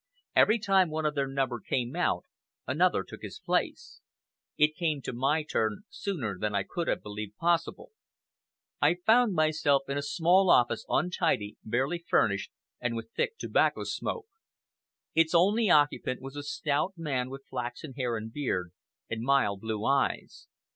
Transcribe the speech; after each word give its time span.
Every 0.35 0.57
time 0.57 0.89
one 0.89 1.05
of 1.05 1.13
their 1.13 1.27
number 1.27 1.59
came 1.59 1.95
out, 1.95 2.25
another 2.65 3.03
took 3.03 3.21
his 3.21 3.37
place. 3.37 4.01
It 4.57 4.75
came 4.75 4.99
to 5.03 5.13
my 5.13 5.43
turn 5.43 5.83
sooner 5.91 6.39
than 6.39 6.55
I 6.55 6.63
could 6.63 6.87
have 6.87 7.03
believed 7.03 7.37
possible. 7.37 7.91
I 8.81 8.95
found 8.95 9.35
myself 9.35 9.83
in 9.87 9.99
a 9.99 10.01
small 10.01 10.49
office, 10.49 10.87
untidy, 10.89 11.55
barely 11.63 11.99
furnished, 11.99 12.49
and 12.79 12.99
thick 13.15 13.33
with 13.33 13.37
tobacco 13.37 13.83
smoke. 13.83 14.25
Its 15.13 15.35
only 15.35 15.69
occupant 15.69 16.19
was 16.19 16.35
a 16.35 16.41
stout 16.41 16.93
man, 16.97 17.29
with 17.29 17.45
flaxen 17.47 17.93
hair 17.93 18.17
and 18.17 18.33
beard, 18.33 18.71
and 19.07 19.21
mild 19.21 19.61
blue 19.61 19.85
eyes. 19.85 20.47